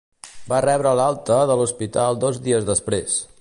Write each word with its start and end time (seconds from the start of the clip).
Va 0.53 0.61
rebre 0.65 0.93
l'alta 0.99 1.37
de 1.51 1.59
l'hospital 1.61 2.21
dos 2.25 2.41
dies 2.49 2.67
després. 2.73 3.21